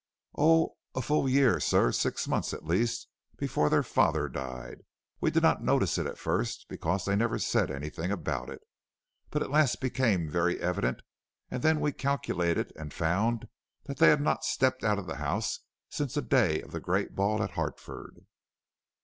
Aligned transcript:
"Oh, 0.35 0.77
a 0.95 1.01
full 1.03 1.29
year, 1.29 1.59
sir; 1.59 1.91
six 1.91 2.27
months 2.27 2.55
at 2.55 2.65
least 2.65 3.07
before 3.37 3.69
their 3.69 3.83
father 3.83 4.27
died. 4.27 4.81
We 5.19 5.29
did 5.29 5.43
not 5.43 5.63
notice 5.63 5.99
it 5.99 6.07
at 6.07 6.17
first, 6.17 6.65
because 6.69 7.05
they 7.05 7.15
never 7.15 7.37
said 7.37 7.69
anything 7.69 8.09
about 8.09 8.49
it, 8.49 8.61
but 9.29 9.43
at 9.43 9.51
last 9.51 9.75
it 9.75 9.81
became 9.81 10.27
very 10.27 10.59
evident, 10.59 11.03
and 11.51 11.61
then 11.61 11.79
we 11.79 11.91
calculated 11.91 12.73
and 12.75 12.91
found 12.91 13.47
they 13.85 14.07
had 14.09 14.21
not 14.21 14.43
stepped 14.43 14.83
out 14.83 14.97
of 14.97 15.05
the 15.05 15.17
house 15.17 15.59
since 15.87 16.15
the 16.15 16.23
day 16.23 16.63
of 16.63 16.71
the 16.71 16.79
great 16.79 17.13
ball 17.13 17.43
at 17.43 17.51
Hartford." 17.51 18.25